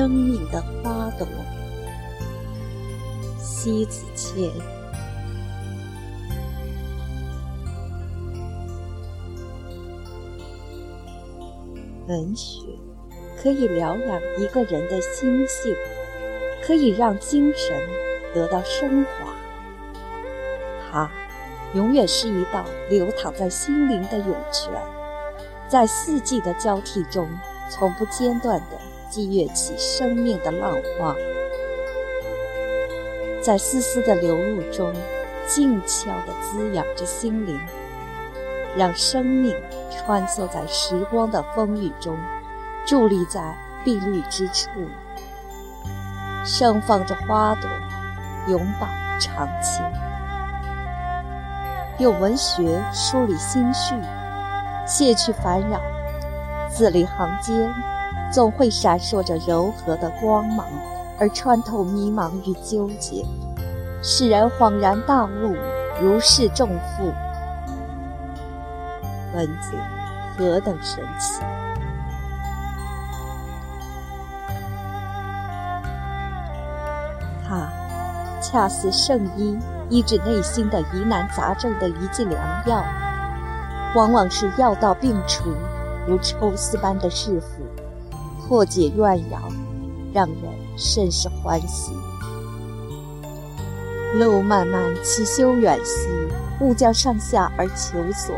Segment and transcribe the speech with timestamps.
[0.00, 1.28] 生命的花朵。
[3.38, 4.50] 西子谦。
[12.08, 12.62] 文学
[13.42, 15.76] 可以疗养一个人的心性，
[16.64, 17.78] 可以让精神
[18.34, 19.34] 得到升华。
[20.90, 21.10] 它
[21.74, 24.72] 永远是一道流淌在心灵的涌泉，
[25.68, 27.28] 在四季的交替中，
[27.68, 31.14] 从不间断的激跃起生命的浪花，
[33.42, 34.94] 在丝丝的流露中，
[35.46, 37.60] 静悄地滋养着心灵，
[38.76, 39.54] 让生命。
[40.02, 42.16] 穿梭在时光的风雨中，
[42.86, 43.54] 伫立在
[43.84, 44.68] 碧绿之处，
[46.44, 47.68] 盛放着花朵，
[48.48, 48.86] 永葆
[49.20, 49.84] 长青。
[51.98, 53.94] 用文学梳理心绪，
[54.86, 55.80] 卸去烦扰，
[56.70, 57.70] 字里行间
[58.30, 60.64] 总会闪烁着柔和的光芒，
[61.18, 63.24] 而穿透迷茫与纠结，
[64.02, 65.56] 使人恍然大悟，
[66.00, 67.12] 如释重负。
[69.34, 69.76] 文字
[70.36, 71.42] 何等神奇！
[77.48, 77.68] 它
[78.40, 79.58] 恰似圣医
[79.88, 82.84] 医治内心的疑难杂症的一剂良药，
[83.96, 85.52] 往往是药到病除，
[86.06, 87.62] 如抽丝般的释服，
[88.50, 89.38] 破解怨谣，
[90.12, 90.36] 让人
[90.76, 91.92] 甚是欢喜。
[94.18, 96.08] 路漫漫其修远兮，
[96.58, 98.34] 勿将上下而求索。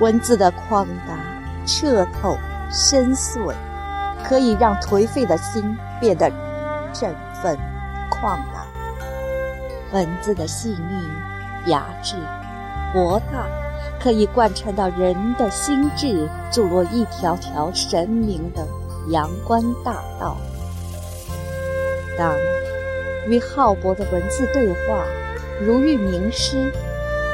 [0.00, 1.18] 文字的旷达、
[1.66, 2.34] 彻透、
[2.70, 3.52] 深邃，
[4.24, 6.30] 可以让颓废的心变得
[6.94, 7.58] 振奋、
[8.10, 8.64] 旷达。
[9.92, 12.16] 文字的细腻、雅致、
[12.94, 13.46] 博大，
[14.00, 18.66] 可以贯穿到人的心智，注入一条条神明的
[19.08, 20.36] 阳关大道。
[22.16, 22.34] 当
[23.28, 25.04] 与浩博的文字对话，
[25.60, 26.72] 如遇名师。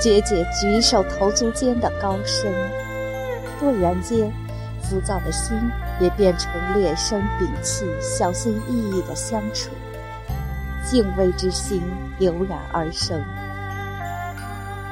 [0.00, 2.52] 节节举手投足间的高深，
[3.60, 4.32] 顿然间，
[4.82, 5.56] 浮躁的心
[6.00, 9.70] 也变成劣声屏气、小心翼翼的相处，
[10.84, 11.80] 敬畏之心
[12.18, 13.22] 油然而生。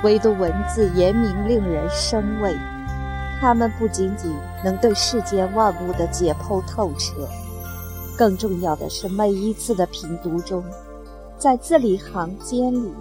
[0.04, 2.54] 唯独文字严明，令人生畏。
[3.40, 4.30] 他们不仅仅
[4.62, 7.26] 能对世间万物的解剖透彻，
[8.18, 10.62] 更重要的是，每一次的品读中，
[11.38, 12.92] 在字里行间里。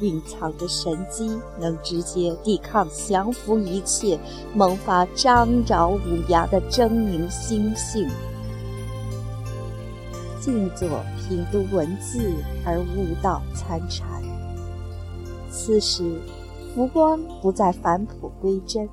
[0.00, 4.18] 蕴藏着神机，能直接抵抗、降服一切，
[4.54, 5.98] 萌发张爪舞
[6.28, 8.08] 牙的狰狞心性。
[10.38, 12.20] 静坐品读文字，
[12.64, 14.06] 而悟道参禅。
[15.50, 16.20] 此时，
[16.76, 18.86] 浮光不再返璞归真，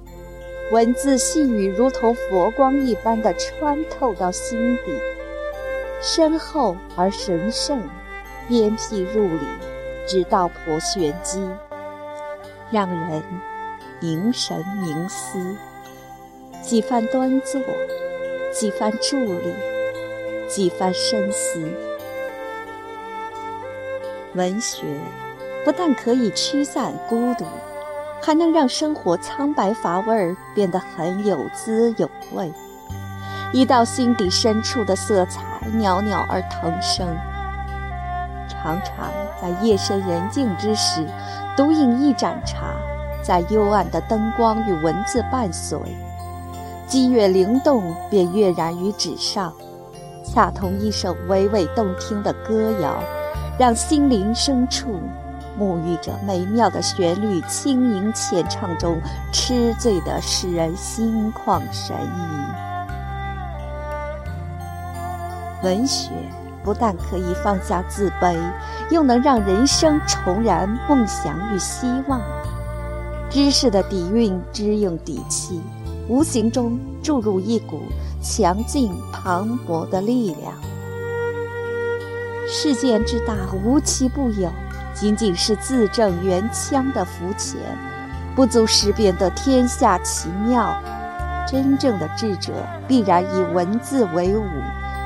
[0.72, 4.94] 文字细语如同佛光一般的穿透到心底，
[6.02, 7.84] 深厚而神圣，
[8.48, 9.46] 鞭辟入里。
[10.06, 11.46] 直道破玄机，
[12.72, 13.24] 让人
[14.02, 15.40] 凝神凝思，
[16.62, 17.62] 几番端坐，
[18.54, 19.54] 几番伫立，
[20.50, 21.62] 几番深思。
[24.36, 24.84] 文学
[25.64, 27.46] 不但可以驱散孤独，
[28.26, 32.50] 还能让生活苍白乏味儿变得很有滋有味，
[33.52, 35.42] 一道心底深处的色彩
[35.74, 37.06] 袅袅而腾生。
[38.48, 41.06] 常常在夜深人静之时，
[41.58, 42.68] 独饮一盏茶，
[43.22, 45.78] 在幽暗的灯光与文字伴随，
[46.88, 49.52] 机越灵动，便跃然于纸上，
[50.24, 53.04] 恰同一首娓娓动听的歌谣，
[53.60, 54.98] 让心灵深处
[55.60, 59.00] 沐浴着美妙的旋律，轻盈浅唱中，
[59.32, 61.96] 痴醉的使人心旷神
[65.62, 65.64] 怡。
[65.64, 66.10] 文学。
[66.66, 68.38] 不但可以放下自卑，
[68.90, 72.22] 又能让人生重燃梦想与希望。
[73.30, 75.62] 知识的底蕴支应底气，
[76.08, 77.82] 无形中注入一股
[78.22, 80.54] 强劲磅礴的力量。
[82.48, 83.36] 世间之大，
[83.66, 84.50] 无奇不有，
[84.94, 87.60] 仅仅是字正圆腔的肤浅，
[88.36, 90.76] 不足识辨得天下奇妙。
[91.48, 92.54] 真正的智者，
[92.88, 94.44] 必然以文字为伍，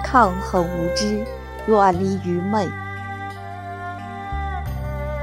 [0.04, 1.25] 抗衡无知。
[1.68, 2.66] 远离愚昧，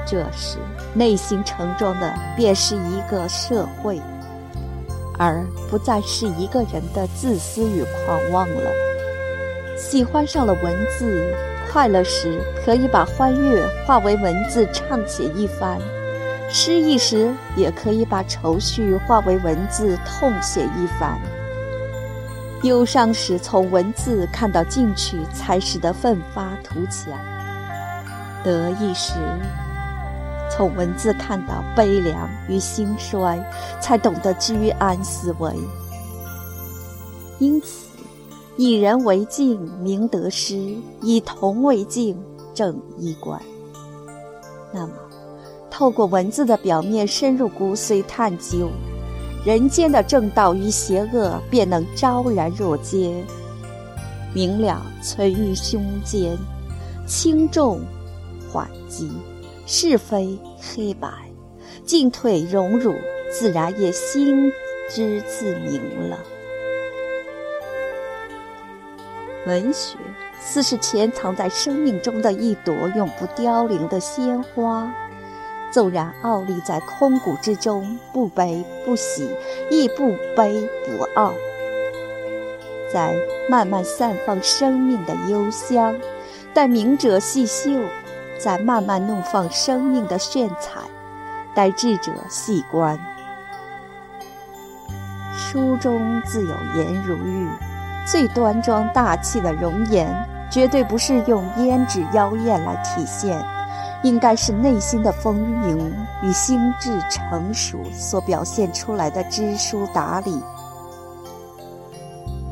[0.07, 0.59] 这时
[0.93, 3.99] 内心盛装的便是一个社会，
[5.19, 8.71] 而不再是一个人的自私与狂妄了。
[9.79, 11.35] 喜欢上了文字，
[11.75, 15.77] 快乐时可以把欢悦化为文字畅写一番；
[16.49, 21.19] 失意时也可以把愁绪化为文字痛写一番。
[22.63, 27.13] 忧伤时从文字看到进取，才使得奋发图强；
[28.45, 29.15] 得意时
[30.49, 33.37] 从文字看到悲凉与兴衰，
[33.81, 35.53] 才懂得居安思危。
[37.41, 37.89] 因此，
[38.57, 42.17] 以人为镜，明得失；以铜为镜，
[42.55, 43.41] 正衣冠。
[44.73, 44.93] 那么，
[45.71, 48.71] 透过文字的表面深入骨髓探究。
[49.45, 53.23] 人间的正道与邪恶便能昭然若揭，
[54.33, 56.35] 明了存于胸间，
[57.07, 57.81] 轻重
[58.51, 59.11] 缓急，
[59.67, 61.09] 是非黑白，
[61.85, 62.95] 进退荣辱，
[63.31, 64.51] 自然也心
[64.89, 66.19] 知自明了。
[69.47, 69.97] 文学
[70.41, 74.93] 似是潜藏在生命中的一朵永不凋零的鲜花。
[75.73, 79.29] 纵然傲立在空谷之中，不悲不喜，
[79.71, 81.35] 亦不悲不傲，
[82.93, 83.17] 在
[83.51, 85.97] 慢慢散放生命的幽香，
[86.55, 87.89] 待明者细嗅；
[88.39, 90.81] 在慢慢怒放生命的炫彩，
[91.57, 92.97] 待智者细观。
[95.37, 97.49] 书中自有颜如玉，
[98.05, 100.09] 最端庄大气的容颜，
[100.51, 103.45] 绝对不是用胭脂妖艳来体现。
[104.03, 110.43] 应该是内心的丰盈与心智成熟所表现出来的知书达理。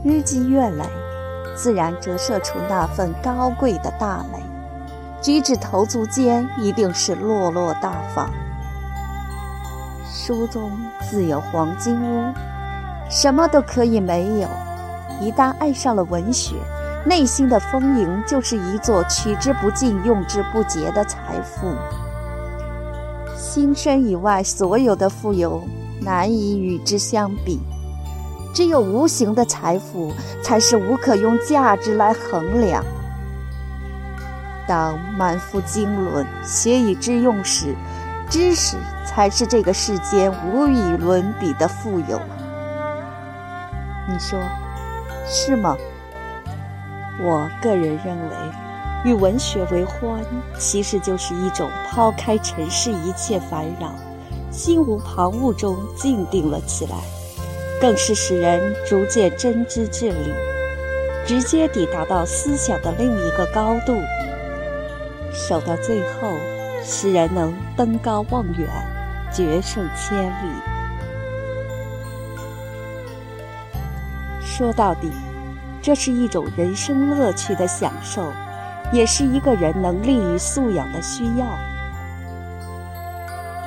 [0.03, 0.85] 日积月累，
[1.55, 4.43] 自然折射出那份高贵的大美。
[5.21, 8.31] 举止投足间，一定是落落大方。
[10.11, 10.73] 书中
[11.03, 12.33] 自有黄金屋，
[13.11, 14.49] 什么都可以没有。
[15.23, 16.57] 一旦爱上了文学。
[17.05, 21.75] 内心的丰盈，就是一座取之不尽、用之不竭的财富。
[23.37, 25.65] 心身以外，所有的富有
[26.01, 27.59] 难以与之相比。
[28.55, 30.13] 只有无形的财富，
[30.45, 32.85] 才是无可用价值来衡量。
[34.69, 37.75] 当满腹经纶，学以致用时，
[38.31, 42.21] 知识才是这个世间无与伦比的富有。
[44.09, 44.39] 你说，
[45.27, 45.77] 是吗？
[47.21, 48.37] 我个人认为，
[49.05, 50.25] 与文学为欢，
[50.59, 53.95] 其实就是一种抛开尘世一切烦扰，
[54.51, 56.97] 心无旁骛中静定了起来，
[57.81, 60.33] 更是使人逐渐真知至理，
[61.27, 63.95] 直接抵达到思想的另一个高度。
[65.33, 66.33] 守到最后，
[66.83, 68.69] 使人能登高望远，
[69.33, 70.72] 决胜千里。
[74.63, 75.11] 说到底。
[75.83, 78.23] 这是一种人生乐趣的享受，
[78.93, 81.45] 也是一个人能力与素养的需要。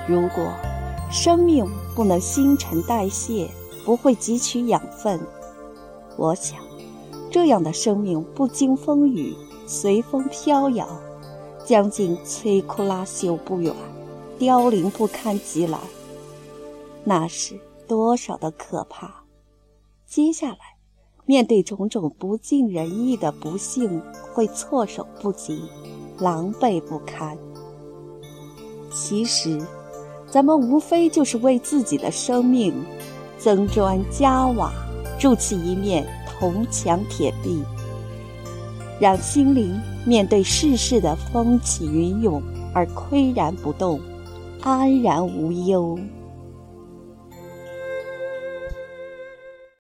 [0.08, 0.54] 如果
[1.12, 3.50] 生命不能新陈代谢，
[3.84, 5.20] 不会汲取养分，
[6.16, 6.58] 我想，
[7.30, 9.36] 这样的生命不经风雨，
[9.68, 10.88] 随风飘摇，
[11.66, 13.76] 将近摧枯拉朽不远，
[14.40, 15.78] 凋零不堪即来。
[17.04, 19.26] 那是多少的可怕！
[20.06, 20.75] 接下来。
[21.26, 24.02] 面对种种不尽人意的不幸，
[24.34, 25.60] 会措手不及，
[26.20, 27.38] 狼狈不堪。
[28.92, 29.60] 其实，
[30.30, 32.74] 咱们无非就是为自己的生命
[33.38, 34.72] 增砖加瓦，
[35.20, 37.62] 筑起一面铜墙铁壁，
[39.00, 42.42] 让心灵面对世事的风起云涌
[42.74, 44.00] 而岿然不动，
[44.62, 45.98] 安然无忧。